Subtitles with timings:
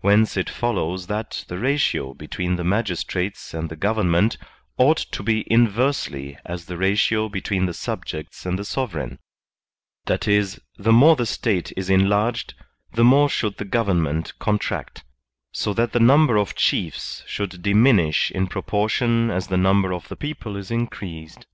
[0.00, 4.38] Whence it follows that the ratio between the magistrates and the government
[4.78, 9.18] ought to be inversely as the ratio between the subjects and the sovereign;
[10.06, 12.54] that is, the more CLASSIFICATION OF GOVERNMENTS 57 the State is enlarged,
[12.94, 15.04] the more should the government contract;
[15.52, 20.16] so that the number of chiefs should diminish in proportion as the number of the
[20.16, 21.44] people is increased.